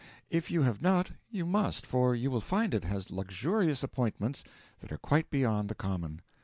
But 0.31 0.37
if 0.37 0.49
you 0.49 0.63
have 0.63 0.81
not, 0.81 1.11
you 1.29 1.45
must, 1.45 1.85
for 1.85 2.15
you 2.15 2.31
will 2.31 2.41
find 2.41 2.73
it 2.73 2.85
has 2.85 3.11
luxurious 3.11 3.83
appointments 3.83 4.43
that 4.79 4.91
are 4.91 4.97
quite 4.97 5.29
beyond 5.29 5.69
the 5.69 5.75
common. 5.75 6.23